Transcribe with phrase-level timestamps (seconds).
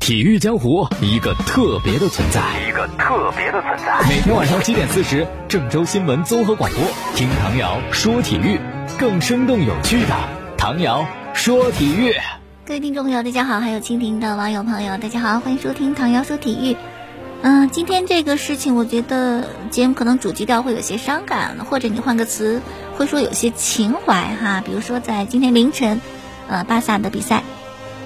[0.00, 4.00] 体育江湖一个特别的存在，一个特别的存在。
[4.08, 6.82] 每天晚上七点四十，郑州新闻综合广播，
[7.14, 8.58] 听唐瑶说体育，
[8.98, 10.16] 更生动有趣的
[10.56, 12.14] 唐瑶说体育。
[12.64, 16.76] 各位听众朋友，大家好，还有蜻蜓的网友朋友，大家好，欢迎收听唐瑶说体育。
[17.42, 22.62] 嗯，今天这个事情，我觉得节目可能主基调会有些伤感，或者你换个词，
[22.96, 24.62] 会说有些情怀哈。
[24.64, 26.00] 比如说在今天凌晨，
[26.48, 27.44] 呃，巴萨的比赛。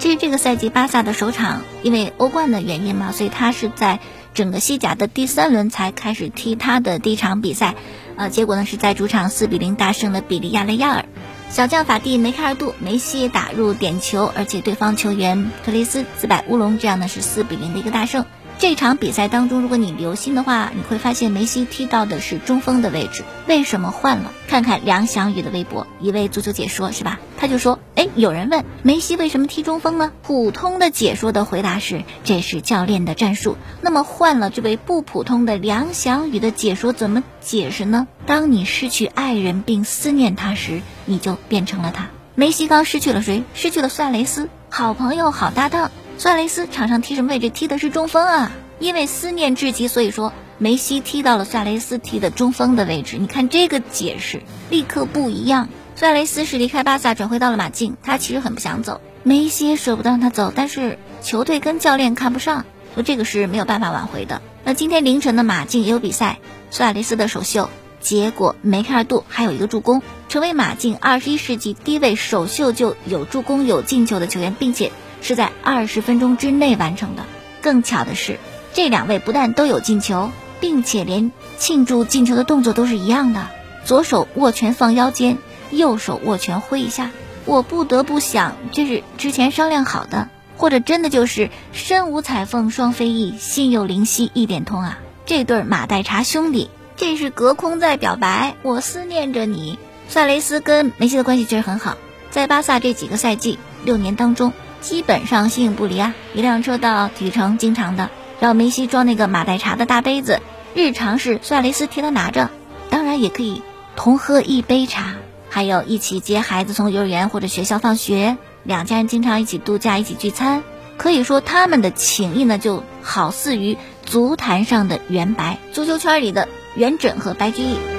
[0.05, 3.99] 这是这个赛季巴萨的首场，因为欧冠的原因嘛，所以他是在
[4.35, 7.73] 整个西甲的第三轮才开始踢他的第一场比赛，
[8.15, 11.05] 呃，结果呢是在主场四比零大胜了比利亚雷亚尔，
[11.49, 18.25] 小将法蒂梅开二度，梅西打入点球，而且对方球员特雷斯自摆乌龙，这样呢是四比零的一个大胜。
[18.67, 24.31] 这场比赛当中，如果你留心的话，你会发现梅西踢到的是中锋的位置，为什么换了？
[24.47, 27.19] 看看梁翔宇的微博，一位足球解说是吧？
[27.37, 30.11] 他就说，哎，有人问梅西为什么踢中锋呢？
[30.23, 33.55] 普通的解说的回答是，这是教练的战术。
[33.81, 38.07] 那么换了这位不普通的梁翔宇的解说怎么解释呢？
[38.25, 42.07] 当你失去爱人并思念他时，你就变成了他。
[42.33, 43.43] 梅西刚失去了谁？
[43.53, 45.91] 失去了苏亚雷斯，好朋友，好搭档。
[46.17, 47.49] 苏亚雷斯场上踢什么位置？
[47.49, 48.51] 踢的是中锋啊！
[48.79, 53.17] 因为思念至极，所以说梅西踢到了苏亚雷斯踢的中锋的位置。
[53.19, 55.67] 你看这个解释立刻不一样。
[55.97, 64.41] 苏亚雷斯是离开巴萨转回到了马竞，他其实很不想走，梅西舍不得让他走，但是球队跟教练看不上，说这个是没有办法挽回的。
[64.63, 66.39] 那今天凌晨的马竞也有比赛，
[66.71, 74.93] 苏亚雷斯的首秀，结果梅开二度，还有一个助攻，成为马竞二十一世纪第一位首秀就有助攻有进球的球员，并且。
[75.25, 77.23] 是在二十分钟之内完成的。
[77.59, 78.37] 更巧的是，
[78.73, 83.47] 这两位不但都有进球，并且连庆祝进球的动作都是一样的：
[83.85, 85.39] 左手握拳放腰间，
[85.71, 87.09] 右手握拳挥一下。
[87.45, 94.99] 我不得不想，这是之前商量好的，或者真的就是身无彩凤双飞翼，心有灵犀一点通啊！
[95.25, 99.79] 这对马代查兄弟，这是隔空在表白，我思念着你。
[100.07, 101.97] 萨雷斯跟梅西的关系确实很好，
[102.29, 104.53] 在巴萨这几个赛季六年当中。
[104.85, 110.41] 基本上形影不离啊，一辆车到体育城经常的，让梅西装那个马黛茶的大杯子，
[110.75, 112.51] 日常是苏亚雷斯替他拿着，
[112.91, 113.63] 当然也可以
[113.95, 115.15] 同喝一杯茶，
[115.49, 120.61] 还有一起接孩子从幼儿园或者学校放学，两家人经常一起度假、一起聚餐，
[120.97, 127.94] 可以说他们的情谊呢就好似于足坛上的袁白，足球圈里的袁枕和白居易。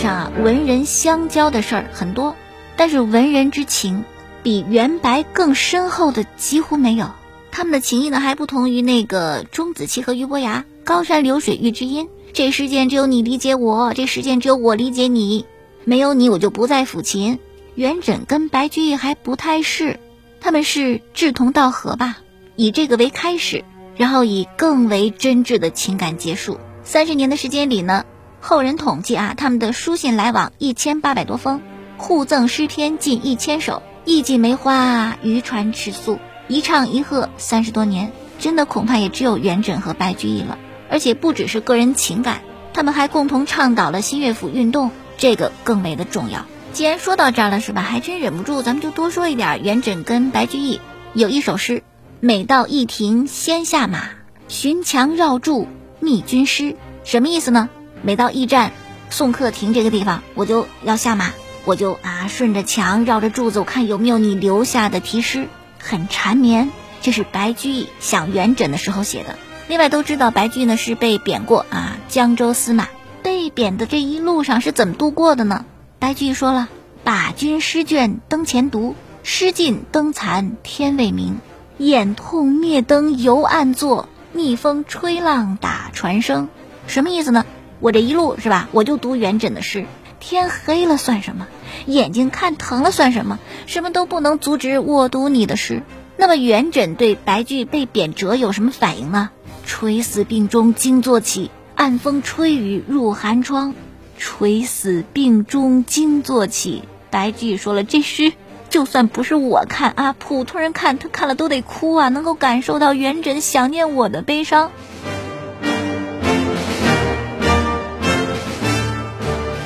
[0.00, 2.34] 上啊，文人相交的事儿很多，
[2.74, 4.04] 但是文人之情
[4.42, 7.10] 比元白更深厚的几乎没有。
[7.50, 10.64] 他们的情谊呢，还不同于那个钟子期和俞伯牙。
[10.84, 15.44] 高山流水遇知音，这世间只有你理解我，这世间只有我理解你，
[15.84, 17.38] 没有你我就不再抚琴。
[17.74, 20.00] 元稹跟白居易还不太是，
[20.40, 22.20] 他们是志同道合吧，
[22.56, 23.64] 以这个为开始，
[23.98, 26.58] 然后以更为真挚的情感结束。
[26.84, 28.06] 三十年的时间里呢。
[28.40, 31.60] 后人统计啊，他们的书信来往一千八百多封，
[31.98, 36.18] 互赠诗篇近一千首，意寄梅花，渔船尺素，
[36.48, 40.58] 一唱一和三十多年，真的恐怕也只有元稹和白居易了。
[40.88, 42.40] 而且不只是个人情感，
[42.72, 46.46] 他们还共同倡导了新乐府运动，这个更为的重要。
[46.72, 47.82] 既然说到这儿了，是吧？
[47.82, 49.62] 还真忍不住，咱们就多说一点。
[49.62, 50.80] 元稹跟白居易
[51.12, 51.82] 有一首诗
[52.20, 54.08] ：“每到驿亭先下马，
[54.48, 55.68] 寻墙绕柱
[56.00, 56.74] 觅君诗。”
[57.04, 57.68] 什么意思呢？
[58.02, 58.72] 每到驿站，
[59.10, 61.32] 送客亭这个地方，我就要下马，
[61.64, 66.70] 我就啊顺着墙绕着柱子，我看有没有你留下的题诗，很缠绵。
[67.02, 69.38] 这是白居易想元稹的时候写的。
[69.68, 72.88] 另外都知道白居易呢是被贬过啊江州司马，
[73.22, 75.64] 被贬的这一路上是怎么度过的呢？
[75.98, 76.68] 白居易说了
[77.04, 81.38] ：“把君诗卷灯前读，诗尽灯残天未明，
[81.78, 86.48] 眼痛灭灯犹暗坐，逆风吹浪打船声。”
[86.86, 87.44] 什么意思呢？
[87.80, 89.86] 我这一路是吧，我就读元稹的诗，
[90.20, 91.48] 天黑了算什么？
[91.86, 93.38] 眼睛看疼了算什么？
[93.66, 95.82] 什么都不能阻止我读你的诗。
[96.16, 99.30] 那么元稹对白居易被贬谪有什么反应呢？
[99.64, 103.74] 垂死病中惊坐起，暗风吹雨入寒窗。
[104.18, 108.34] 垂死病中惊坐起，白居易说了，这诗
[108.68, 114.70] 就算不是我看啊，普通人看他看了都得哭啊，能够感受到元稹想念我的悲伤。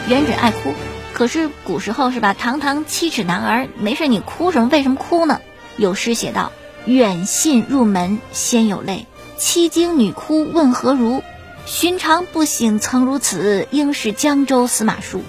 [0.07, 0.75] 元稹爱哭，
[1.15, 2.35] 可是古时候是吧？
[2.35, 4.69] 堂堂七尺男儿，没事你哭什么？
[4.71, 5.41] 为什么哭呢？
[5.79, 6.53] 有诗写道
[6.85, 9.07] ：“远信入门先有泪，
[9.39, 11.23] 七经女哭问何如？
[11.65, 15.23] 寻常不省曾如此，应是江州司马书。”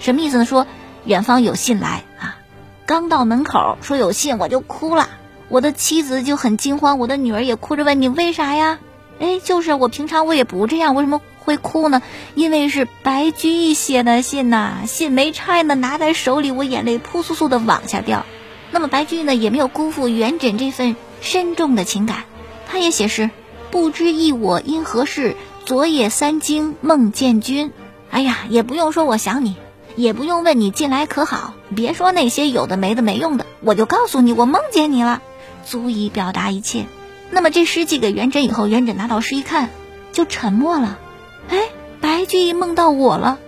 [0.00, 0.46] 什么意思呢？
[0.46, 0.66] 说
[1.04, 2.36] 远方有信来啊，
[2.86, 5.10] 刚到门口说有信，我就哭了。
[5.48, 8.78] 我的妻子就很惊慌，我的女儿也哭着问你为啥呀？
[9.20, 12.00] 哎，就是我平常我也不这样，为什么会哭呢？
[12.34, 18.24] 因为是白居易写的信呐，信没拆呢，拿在手里，我眼泪扑簌簌的往下掉。
[18.70, 22.24] 那么白居易呢，也没有辜负元稹这份深重的情感，
[22.68, 23.30] 他也写诗：
[23.70, 25.36] 不知忆我因何事，
[25.66, 27.72] 昨夜三更梦见君。
[28.10, 29.56] 哎呀，也不用说我想你，
[29.96, 35.20] 也不用问你近来可好，别说那些有的没的没用的，我就告诉你，我梦见你了，
[35.66, 36.86] 足以表达一切。
[37.30, 39.70] 那么这诗寄给元稹以后，元稹拿到诗一看，
[40.12, 40.98] 就沉默了。
[41.48, 41.68] 哎，
[42.00, 43.38] 白居易梦到我了，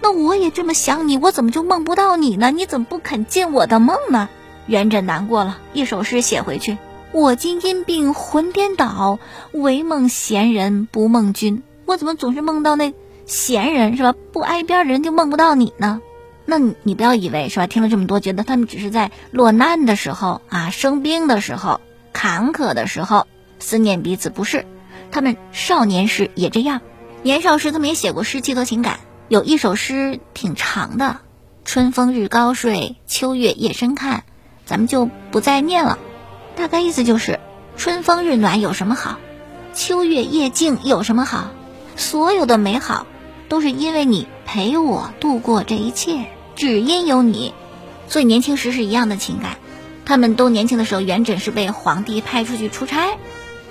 [0.00, 2.50] 那我也这么想你，我怎么就梦不到你呢？
[2.50, 4.28] 你怎么不肯进我的梦呢？
[4.66, 6.78] 元稹难过了，一首诗写回去：
[7.12, 9.18] 我今因病魂颠倒，
[9.52, 11.62] 唯梦闲人不梦君。
[11.86, 12.94] 我怎么总是梦到那
[13.26, 14.14] 闲人是吧？
[14.32, 16.00] 不挨边的人就梦不到你呢？
[16.44, 17.66] 那你你不要以为是吧？
[17.66, 21.80] 听了这么多，觉得他们只是在落难的时候啊，生病的时候。
[22.12, 23.28] 坎坷的时候
[23.60, 24.66] 思念彼此不是，
[25.12, 26.80] 他们少年时也这样。
[27.22, 31.18] 年少时他们也写过诗寄托情感，有一首诗挺长的
[31.66, 34.24] ：“春风日高睡，秋月夜深看。”
[34.64, 35.98] 咱们就不再念了。
[36.56, 37.38] 大概意思就是：
[37.76, 39.18] 春风日暖有什么好？
[39.74, 41.50] 秋月夜静有什么好？
[41.96, 43.06] 所有的美好
[43.48, 46.26] 都是因为你陪我度过这一切，
[46.56, 47.52] 只因有你。
[48.08, 49.58] 所以年轻时是一样的情感。
[50.06, 53.18] 他们都年轻的时候，元稹是被皇帝派出去出差，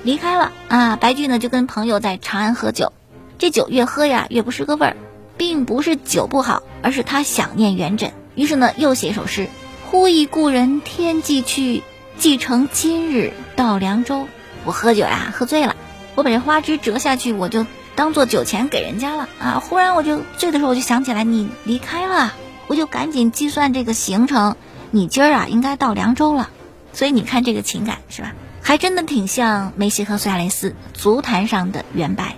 [0.03, 0.95] 离开了啊。
[0.97, 2.93] 白居呢就跟朋友在长安喝酒，
[3.39, 4.97] 这酒越喝呀越不是个味儿，
[5.37, 8.11] 并不是酒不好，而是他想念元稹。
[8.35, 9.47] 于是呢又写一首诗：
[9.89, 11.81] 忽忆故人天际去，
[12.17, 14.27] 寄承今日到凉州。
[14.65, 15.77] 我喝酒呀喝醉了，
[16.15, 17.65] 我把这花枝折下去，我就
[17.95, 19.63] 当做酒钱给人家了啊。
[19.65, 22.33] 忽然我就醉的时候，我就想起来你离开了，
[22.67, 24.57] 我就赶紧计算这个行程。
[24.91, 26.49] 你今儿啊，应该到凉州了，
[26.91, 28.33] 所以你看这个情感是吧？
[28.61, 32.35] 还真的挺像梅西和苏亚雷斯足坛上的圆白。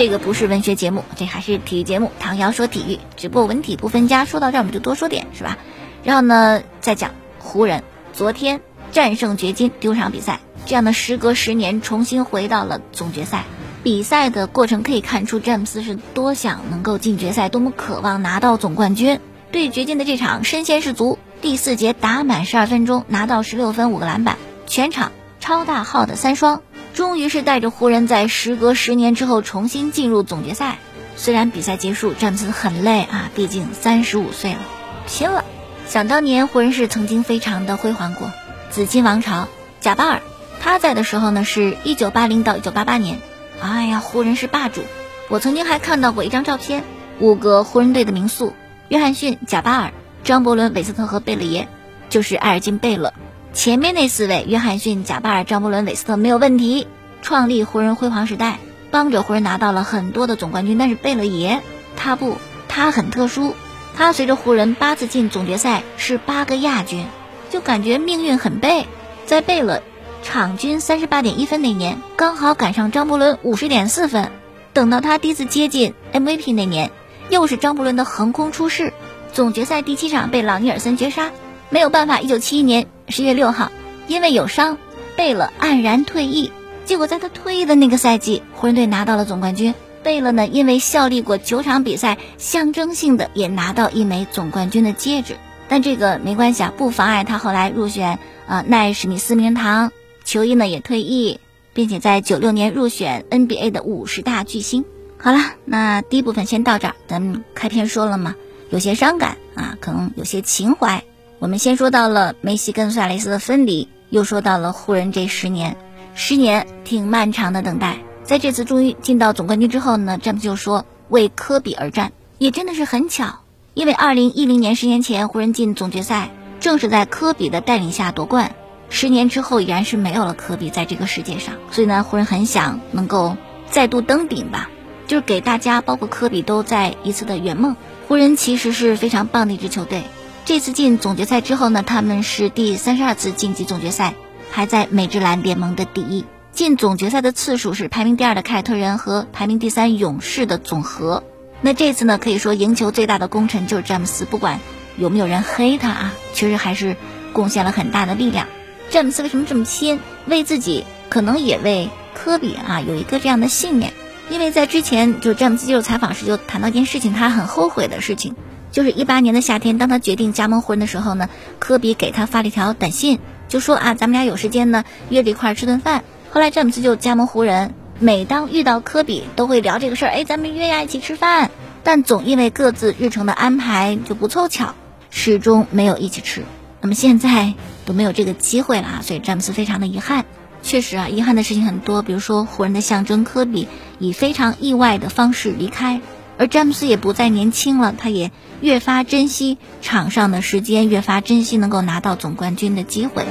[0.00, 2.10] 这个不是文学节目，这还是体育节目。
[2.18, 4.24] 唐瑶说体育，只不过文体不分家。
[4.24, 5.58] 说到这儿，我们就多说点是吧？
[6.02, 8.62] 然后呢，再讲湖人昨天
[8.92, 13.44] 战胜掘金，丢场比赛，这样的时隔十年重新回到了总决赛。
[13.82, 19.20] 比赛的过程可以看出，詹姆斯是多想能够进决赛，多么渴望拿到总冠军。
[19.52, 30.78] 对掘金的这场身先士卒，第四节打满十二分钟，拿到十六分五个篮板，全场超大号的三双，终于是带着湖人，在时隔十年之后重新进入总决赛。
[31.16, 34.60] 虽然比赛结束，詹姆斯很累啊，毕竟三十五岁了，
[35.06, 35.44] 拼了。
[35.86, 38.32] 想当年湖人是曾经非常的辉煌过，
[38.70, 39.48] 紫金王朝，
[39.80, 40.22] 贾巴尔
[40.60, 43.18] 他在的时候呢，是一九八零到一九八八年。
[43.60, 44.82] 哎呀，湖人是霸主。
[45.28, 46.84] 我曾经还看到过一张照片，
[47.18, 48.54] 五个湖人队的名宿：
[48.88, 49.92] 约翰逊、贾巴尔、
[50.24, 51.68] 张伯伦、韦斯特和贝勒爷，
[52.08, 53.12] 就是埃尔金·贝勒。
[53.52, 56.86] 前面那四位，约翰逊、贾巴尔、张伯伦、韦斯特没有问题，
[57.20, 58.58] 创立湖人辉煌时代，
[58.90, 60.78] 帮着湖人拿到了很多的总冠军。
[60.78, 61.60] 但是贝勒爷
[61.96, 62.36] 他不，
[62.68, 63.54] 他很特殊，
[63.96, 67.06] 他随着湖人八次进总决赛，是八个亚军，
[67.50, 68.86] 就感觉命运很背。
[69.26, 69.82] 在贝勒。
[70.22, 74.30] 场均三十八点一分那年，刚好赶上张伯伦五十点四分。
[74.74, 76.90] 等到他第一次接近 MVP 那年，
[77.30, 78.92] 又是张伯伦的横空出世。
[79.32, 81.30] 总决赛第七场被朗尼尔森绝杀，
[81.70, 82.20] 没有办法。
[82.20, 83.72] 一九七一年十月六号，
[84.06, 84.76] 因为有伤，
[85.16, 86.52] 贝勒黯然退役。
[86.84, 89.74] 结果在他退役的那个赛季，湖人队拿到了总冠军。
[90.02, 95.36] 贝勒呢，因为效力过九场比赛，象征性的也拿到一枚总冠军的戒指。
[95.68, 99.92] 但这个没关系啊，不妨碍他后来入选啊奈史密斯名堂。
[100.24, 101.38] 球衣呢也退役，
[101.72, 104.84] 并且在九六年入选 NBA 的五十大巨星。
[105.16, 106.96] 好了，那第一部分先到这儿。
[107.06, 108.34] 咱们开篇说了嘛，
[108.70, 111.04] 有些伤感啊，可能有些情怀。
[111.40, 115.78] 我们先说到了梅西跟苏亚雷斯的分离，又说到了湖人这十年，
[116.14, 117.96] 十年挺漫长的等待。
[118.24, 123.38] 在这次终于进到总冠军之后呢，詹姆斯就说为科比而战，也真的是很巧，
[123.72, 126.30] 因为二零一零年十年前湖人进总决赛，
[126.60, 128.54] 正是在科比的带领下夺冠。
[128.90, 133.38] 十年之后，已然是没有了科比在这个世界上，所以呢，湖人很想能够
[133.70, 134.68] 再度登顶吧，
[135.06, 137.76] 就是给大家，包括科比，都在一次的圆梦。
[138.08, 140.02] 湖人其实是非常棒的一支球队，
[140.50, 144.14] 这次进总决赛之后呢，他们是第三十二次晋级总决赛，
[144.50, 146.24] 排在美职篮联盟的第一。
[146.50, 151.22] 进总决赛的次数是排名第二的凯尔特人和排名第三勇士的总和。
[151.60, 154.58] 那这次呢，可以说赢球最大的功臣就是詹姆斯，不管
[154.96, 156.96] 有没有人黑他啊，其实还是
[157.32, 158.48] 贡献了很大的力量。
[158.90, 160.00] 詹姆斯为什么这么拼？
[160.26, 163.92] 为自己，可能也为科比啊，有一个这样的信念。
[164.30, 168.34] 因为在之前就詹姆斯接受采访时就谈到一件事情，他很后悔的事情，
[168.70, 176.04] 就是一八年的夏天，当他决定加盟湖人的时候呢，科比给他发了一条短信，就说啊，咱们俩有时间呢，约着一块儿吃顿饭。
[176.30, 181.50] 后来詹姆斯就加盟湖人，每当遇到科比，都会聊这个事儿，哎，咱们约呀一起吃饭，
[181.82, 184.74] 但总因为各自日程的安排就不凑巧，
[185.10, 186.44] 始终没有一起吃。
[186.80, 190.24] 那么现在都没有这个机会了啊，所以詹姆斯非常的遗憾。
[190.62, 193.66] 确实啊，遗憾的事情很多，比如说湖人的象征科比
[193.98, 196.00] 以非常意外的方式离开，
[196.40, 198.30] 而詹姆斯也不再年轻了，他也
[198.62, 203.26] 越发珍惜场上的时间，越发珍惜能够拿到总冠军的机会。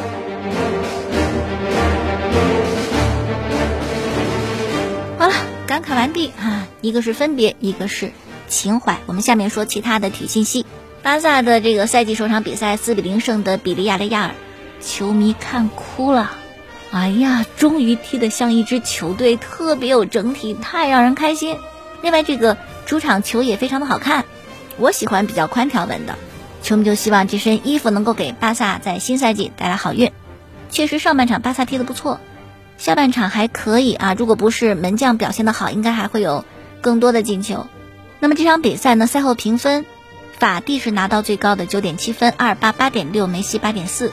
[5.18, 5.34] 好了，
[5.66, 8.12] 感慨完毕啊，一个是分别，一个是
[8.48, 9.00] 情怀。
[9.08, 10.68] 我们下面说其他的体信息。
[11.02, 14.36] 巴萨的这个赛季首场比赛四比零胜得比利亚雷亚尔，
[14.82, 16.38] 球迷看哭了。
[16.92, 21.58] 哎呀，终于踢得像一支球队，特别有整体，太让人开心。
[22.04, 22.56] 另外，这个
[22.90, 24.26] 主场球也非常的好看，
[24.80, 26.16] 我喜欢比较宽条纹的。
[26.64, 30.12] 球迷就希望这身衣服能够给巴萨在新赛季带来好运。
[30.72, 32.20] 确实，上半场巴萨踢得不错，
[32.80, 34.16] 下半场还可以啊。
[34.16, 36.46] 如果不是门将表现的好，应该还会有
[36.82, 37.68] 更多的进球。
[38.20, 39.06] 那么这场比赛呢？
[39.06, 39.86] 赛后评分，
[40.40, 44.12] 法蒂是拿到最高的九点七分，阿尔巴八点六，梅西八点四。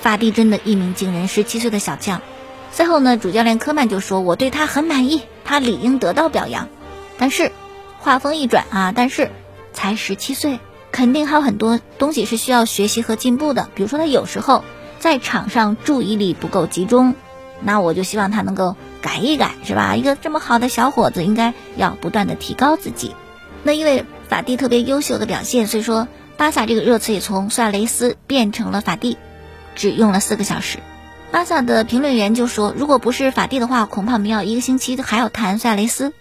[0.00, 2.22] 法蒂真的一鸣惊人，十七岁的小将。
[2.70, 6.68] 赛后呢，主教练科曼就说：“我对他很满意，他理应得到表扬。”
[7.18, 7.50] 但是，
[8.04, 9.30] 话锋一转啊，但是
[9.72, 10.60] 才十七岁，
[10.92, 13.70] 肯定还有很多东西是需要学习和进步的。
[13.74, 14.62] 比如说，他有时候
[14.98, 17.14] 在场上注意力不够集中，
[17.62, 19.96] 那我就希望他能够改一改，是吧？
[19.96, 23.16] 一个这么好的小伙子，应该要不断的提高自己。
[23.62, 26.06] 那因为法蒂特别优秀的表现，所以说
[26.36, 29.16] 巴萨这个热词也从苏亚雷斯变成了法蒂。
[29.74, 30.78] 只用了四个小时，
[31.30, 36.12] 巴萨的评论员就说：“如果不是法蒂的话，恐怕我们要一个星期还要谈苏亚雷斯，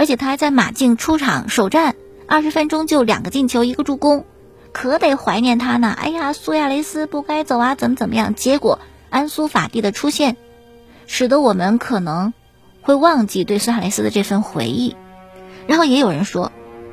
[0.00, 1.94] 而且他还在马竞出场首战，
[2.26, 4.24] 二十分钟就两个进球一个助攻，
[4.72, 5.90] 可得怀念他呢。
[5.90, 8.34] 哎呀，苏亚雷斯不该走啊，怎么怎么样？
[8.34, 8.78] 结果
[9.10, 10.38] 安苏法蒂的出现，
[11.06, 12.32] 使得我们可能
[12.80, 14.96] 会忘记对苏亚雷斯的这份回忆。
[15.66, 16.50] 然后也有人说，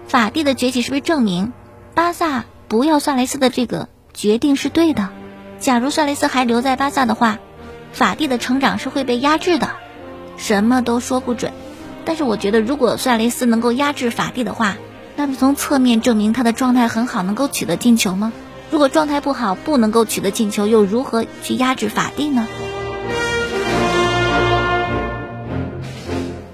[0.10, 1.54] 法蒂的崛起是不是证明
[1.94, 5.08] 巴萨不要苏亚雷斯的这个决定是对的？”
[5.62, 7.40] 假如苏亚雷斯还留在巴萨的话，
[7.94, 9.70] 法蒂的成长是会被压制的，
[10.36, 11.54] 什么都说不准。
[12.08, 14.78] 但是我觉得，如果苏亚雷斯能够压制法蒂的话，
[15.18, 18.32] 那么从侧面证明他的状态很好，能够取得进球吗？
[18.72, 22.48] 如果状态不好，不能够取得进球，又如何去压制法蒂呢？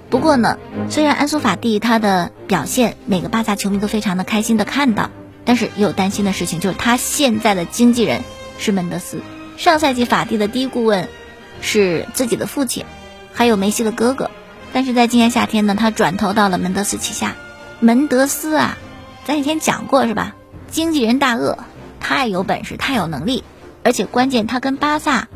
[0.10, 0.58] 不过呢，
[0.90, 5.12] 虽然安苏法蒂他的表现，每个巴萨球迷都非常的开心的看到，
[5.46, 8.22] 但是也有担心的事情，就是他现在的经纪人。
[8.60, 9.20] 是门德斯，
[9.58, 11.10] 上赛季法蒂的第一顾问
[11.62, 12.86] 是自己的父亲，
[13.34, 14.32] 还有梅西的哥哥。
[14.74, 17.36] 但是在今年夏天呢，他转投到了门德斯旗下。
[17.80, 18.78] 门德斯啊，
[19.24, 20.36] 咱以前讲过是吧？
[20.68, 21.60] 经纪人大鳄，
[22.00, 23.44] 太有本事，太有能力，
[23.84, 25.28] 而且关键他跟巴萨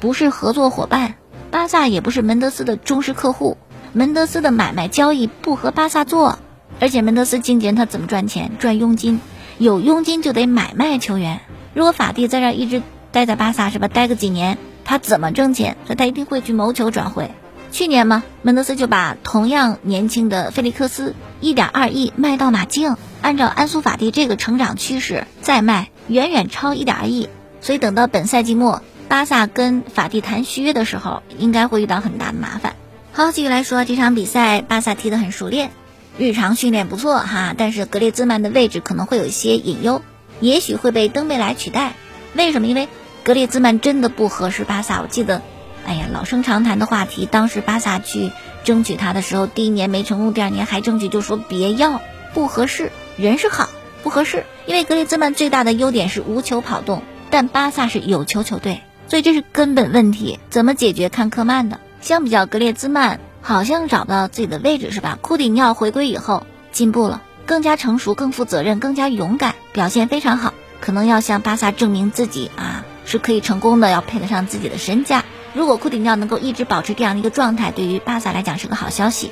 [0.00, 1.14] 不是合作伙伴，
[1.52, 3.56] 巴萨也不是门德斯的忠实客户。
[3.92, 6.38] 门德斯的买卖交易不和巴萨做，
[6.80, 8.52] 而且门德斯经纪人他怎么赚钱？
[8.58, 9.20] 赚佣金，
[9.58, 11.40] 有佣金就得买卖球员。
[11.74, 12.82] 如果法蒂在这一直
[13.12, 13.86] 待在巴萨是吧？
[13.86, 15.76] 待个几年，他怎么挣钱？
[15.86, 17.30] 所以他一定会去谋求转会。
[17.70, 27.28] 去年嘛，门德斯就把同样年轻的菲利克斯一点二亿卖到马竞，按照安苏法蒂这个成长趋势再卖，远远超一点二亿。
[27.60, 32.74] 所以等到本赛季末，巴萨跟法蒂谈续约的时候，应该会遇到很大的麻烦。
[33.12, 35.70] 好，继续来说这场比赛，巴萨踢得很熟练，
[36.18, 40.02] 日常训练不错哈，但是格列兹曼的位置可能会有一些隐忧。
[40.40, 41.94] 也许会被登贝莱取代，
[42.34, 42.66] 为什么？
[42.66, 42.88] 因为
[43.22, 45.02] 格列兹曼真的不合适巴萨。
[45.02, 45.42] 我记得，
[45.90, 48.30] 哎呀，老生常谈的话题，当时巴萨去
[48.62, 52.00] 争取他的时候，第一年没成功，第二年还争取，就说别要，
[52.32, 52.92] 不合适。
[53.16, 53.68] 人是好，
[54.04, 54.46] 不合适。
[54.66, 60.38] 因为格列兹曼最大的优点是无球跑动，但巴萨是有球球队，所以这是根本问题。
[60.48, 61.08] 怎么解决？
[61.08, 61.80] 看科曼的。
[62.00, 65.18] 相比较格列兹曼，好像找不到自己的位置，是吧？
[65.20, 67.20] 库蒂尼奥回归以后进步了。
[67.46, 70.54] 更加成熟、更负责任、更加勇敢，表现非常好。
[70.80, 75.24] 可能要向巴萨证明自己啊，是可以成功的，要配得上自己的身价。
[75.52, 79.30] 如果库蒂尼奥能够一直保持这样的一个状态，对于巴萨来讲是个好消息。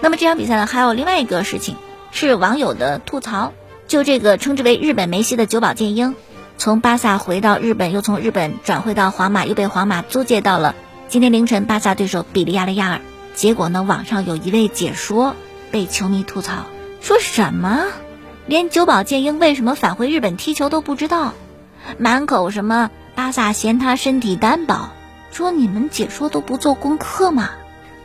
[0.00, 1.76] 那么这场比赛呢，还有另外一个事情
[2.10, 3.52] 是网友的吐槽，
[3.88, 6.14] 就这个称之为日本梅西的久保建英，
[6.58, 10.74] 从巴萨回到日本，又从日本转会到皇马，又被皇马租借到了
[11.08, 13.00] 今天凌晨巴萨对手比利亚雷亚尔。
[13.34, 15.34] 结果呢，网上有一位解说
[15.70, 16.66] 被球迷吐槽。
[17.00, 17.84] 说什么？
[18.46, 21.32] 连久保建英为什么返回日本踢球都不知道，
[21.98, 24.90] 满口什么巴萨嫌他身体单薄，
[25.34, 27.50] 说你们解说都不做功课吗？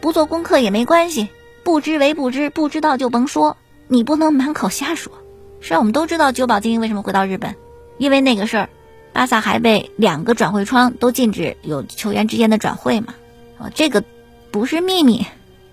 [0.02, 1.30] 不做功课也没关系，
[1.64, 3.56] 不知为不知，不知道就甭说，
[3.88, 5.14] 你不能满口瞎说。
[5.62, 7.56] 是啊，我们都知道久保精英为什么回到日本，
[8.00, 8.70] 因为那个事儿，
[9.14, 13.14] 巴萨还被两个转会窗都禁止有球员之间的转会嘛。
[13.60, 14.04] 啊，这个
[14.50, 15.28] 不是秘密，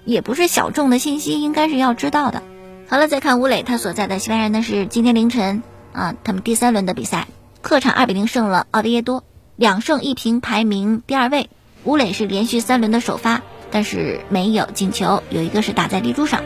[0.04, 2.42] 也不是小众的信息，应该是要知道的。
[2.86, 5.62] 好了，再看吴磊，他所在的西班牙呢是今天凌晨
[5.94, 7.28] 啊，他们第三轮的比赛，
[7.62, 9.24] 客场二比零胜了奥维耶多，
[9.56, 11.48] 两胜一平，排名第二位。
[11.82, 16.42] 吴磊是连续三轮的首发，但是没有进球，有一个是打在立柱上。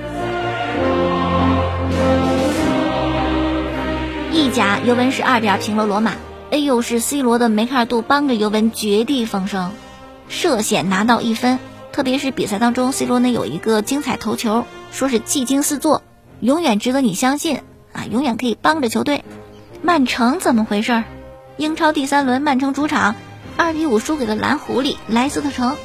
[4.32, 6.12] 意甲尤文是二比二平了罗马，
[6.52, 9.72] 哎呦，是 C 罗的梅开二度帮着尤文绝地逢生，
[10.28, 11.58] 涉险拿到一分。
[11.90, 16.04] 特别是比赛当中，C 罗呢有一个精彩头球，说是技惊四座，
[16.38, 17.62] 永远值得你相信
[17.92, 19.24] 啊，永远可以帮着球队。
[19.82, 21.02] 曼城怎么回事？
[21.60, 23.14] 英超第三轮，曼城主场
[23.58, 25.76] 二比五输给了蓝狐狸莱斯特城，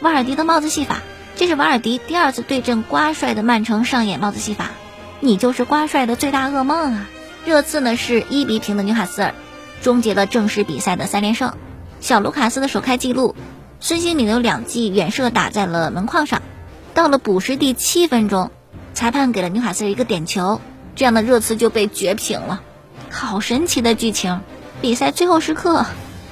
[0.00, 1.02] 瓦尔迪的帽子戏法，
[1.36, 4.70] 这是瓦尔迪第二次对阵瓜帅的曼城上演帽子戏法，
[5.20, 7.06] 你就是瓜帅的最大噩梦啊！
[7.44, 9.34] 热刺呢是一比平的纽卡斯尔，
[9.82, 11.52] 终结了正式比赛的三连胜。
[12.00, 13.36] 小卢卡斯的首开纪录，
[13.80, 16.40] 孙兴敏有两记远射打在了门框上。
[16.94, 18.50] 到了补时第七分钟，
[18.94, 20.58] 裁判给了纽卡斯尔一个点球，
[20.96, 22.62] 这样的热刺就被绝平了。
[23.10, 24.40] 好神奇的剧情！
[24.80, 25.84] 比赛最后时刻，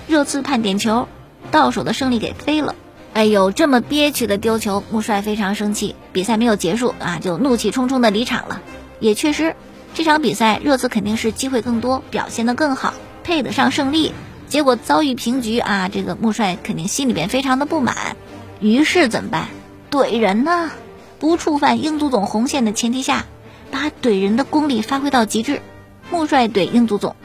[0.07, 1.09] 热刺判点球，
[1.51, 2.77] 到手的胜利给飞了。
[3.13, 5.97] 哎呦，这么憋屈的丢球，穆帅非常生气。
[6.13, 8.61] 比赛没有结束啊，就怒气冲冲的离场了。
[9.01, 9.57] 也确实。
[9.95, 12.93] 这场比赛，热刺肯定是机会更多，表现得更好，
[13.25, 14.13] 配得上胜利。
[14.47, 18.17] 结果遭遇平局啊，这个穆帅肯定心里边非常的不满。
[18.61, 19.49] 于是怎么办？
[19.91, 20.71] 怼人呢？
[21.19, 23.25] 不触犯英足总红线的前提下，
[23.71, 25.63] 把怼人的功力发挥到极致。
[26.11, 27.17] 穆帅怼英足总：“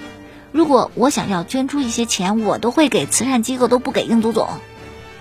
[0.51, 4.48] 如果我想要捐出一些钱，我都会给慈善机构，都不给英足总。”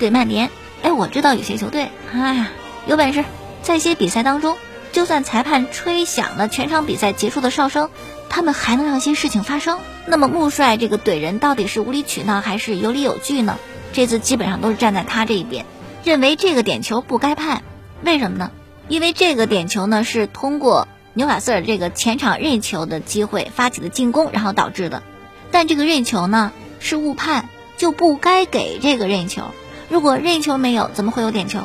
[0.00, 0.50] 怼曼联
[0.82, 2.49] ：“哎，我知道有些球队，哎呀，
[2.87, 3.25] 有本事
[3.62, 4.56] 在一些比赛当中。”
[4.92, 7.90] 就算裁判吹响了全场比赛结束的哨声，
[8.28, 9.78] 他们还能让一些事情发生？
[10.04, 13.56] 那么穆帅这个怼人到底是无理取闹还是有理有据呢？
[13.93, 15.64] 这次基本上都是站在他这一边，
[16.02, 17.62] 认为这个点球不该判。
[18.02, 18.50] 为什么呢？
[18.88, 25.04] 因为这个点球呢是通过纽卡斯尔这个前场任意球的机会发起的进攻，然后导致的。
[25.50, 29.45] 但这个任意球呢是误判，就不该给这个任意球。
[29.89, 31.60] 如果任意球没有，怎么会有点球？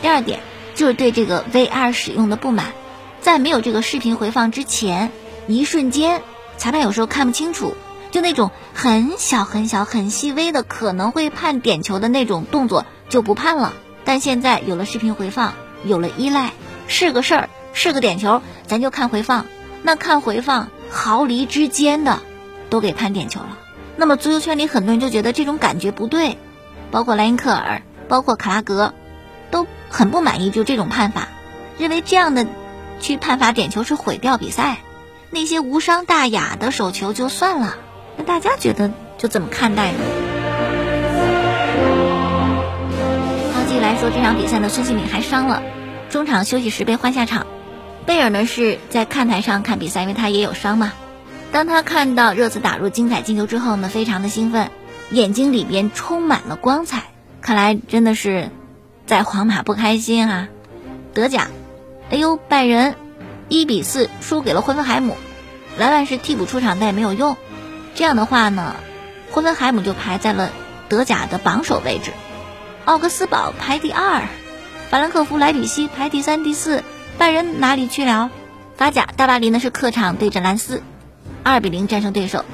[0.00, 0.40] 第二点。
[0.74, 2.72] 就是对这个 VR 使用的不满，
[3.20, 5.12] 在没有这个视频回放之前，
[5.46, 6.22] 一瞬间
[6.56, 7.74] 裁判有时候看不清楚，
[8.10, 13.74] 就那种很小很小很细微的可能会判点球的那种动作就不判了。
[14.06, 15.52] 但现在有了视频回放，
[15.84, 16.54] 有了依赖，
[16.88, 19.44] 是个事儿，是个点球，咱就看回放。
[19.82, 22.20] 那看回放毫厘之间的
[22.72, 23.58] 都给判点球了。
[23.96, 26.38] 那么足球圈里很多人就觉得这种感觉不对，
[26.90, 28.94] 包括莱因克尔，包括卡拉格。
[29.50, 31.28] 都很不满意，就这种判法，
[31.76, 32.46] 认为这样的
[33.00, 34.78] 去判罚点球是毁掉比赛。
[35.28, 37.76] 那些无伤大雅的手球就算了，
[38.16, 39.98] 那大家觉得就怎么看待呢？
[43.52, 45.62] 好，继续来说这场比赛呢，孙兴敏还伤了，
[46.08, 47.46] 中场休息时被换下场。
[48.06, 50.94] 贝尔呢是在看台上看比赛，因为他也有伤嘛。
[51.52, 54.70] 当他看到热刺打入精彩进球之后呢，非常的兴奋，
[55.10, 57.04] 眼睛里边充满了光彩。
[57.40, 58.50] 看来真的是。
[59.04, 60.48] 在皇马不开心啊，
[61.12, 61.48] 德甲，
[62.08, 62.94] 哎呦，拜仁
[63.48, 65.16] 一比四输给了霍芬海姆，
[65.76, 67.36] 莱万是替补出场但也没有用，
[67.96, 68.76] 这样的话呢，
[69.32, 70.50] 霍芬海姆就排在了
[70.88, 72.12] 德甲的榜首位置，
[72.84, 74.22] 奥格斯堡排第二，
[74.88, 76.84] 法兰克福、莱比锡排第三、第四，
[77.18, 78.30] 拜仁哪里去了？
[78.76, 80.80] 法甲大巴黎呢是客场对阵兰斯，
[81.42, 82.44] 二比零战胜对手，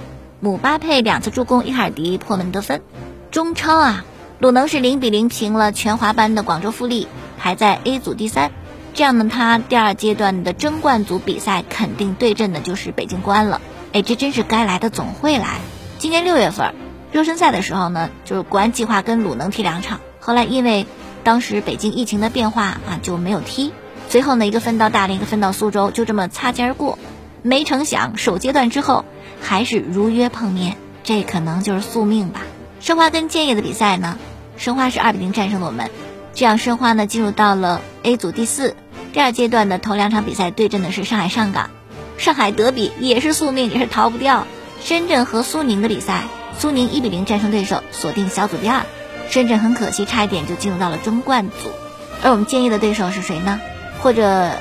[0.40, 2.82] 姆巴佩两次助攻，伊卡尔迪破门得分，
[3.30, 4.04] 中超啊。
[4.38, 8.52] 鲁能是零比零平了全华班的广州富力，排在 A 组第三。
[8.94, 13.60] 这样呢，他第二阶段的争冠组比赛肯定对阵的就是北京国安了。
[13.92, 15.58] 哎，这真是该来的总会来。
[15.98, 16.74] 今年六月份
[17.10, 20.86] 热身赛的时候呢，就是国安计划跟鲁能踢两场，后来因为
[21.24, 23.72] 当时北京疫情的变化啊就没有踢。
[24.08, 26.98] 随后呢，一个分到大连，一个分到苏州，就这么擦肩而过。
[27.42, 29.04] 没成想首阶段之后
[29.40, 32.42] 还是如约碰面，这可能就是宿命吧。
[32.80, 34.18] 申花跟建业的比赛呢，
[34.56, 35.90] 申花是二比零战胜了我们，
[36.34, 38.74] 这样申花呢进入到了 A 组第四。
[39.12, 41.70] 第二阶段的头两场比赛对阵的是上海上港，
[42.18, 44.46] 上海德比也是宿命，也是逃不掉。
[44.80, 46.24] 深圳和苏宁的比赛，
[46.58, 48.84] 苏宁一比零战胜对手，锁定小组第二。
[49.30, 51.70] 深圳很可惜差一点就进入到了争冠组，
[52.22, 53.60] 而我们建业的对手是谁呢？
[54.00, 54.52] 或者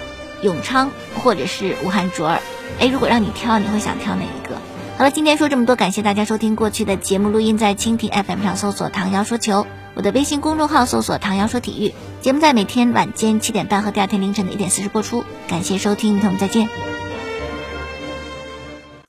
[0.42, 0.92] 永昌，
[1.24, 2.40] 或者是武汉卓尔。
[2.80, 4.56] 哎，如果让你挑，你会想挑哪一个？
[4.98, 6.56] 好了，今天说这么多，感谢大家收听。
[6.56, 15.24] 过去的节目录音在蜻蜓 FM 上搜索“唐瑶说球”，我的微信公众号搜索“唐瑶说体育”，节目在每天晚间七点半和第二天凌晨的一点四十播出。
[15.48, 16.97] 感谢收听，我们再见。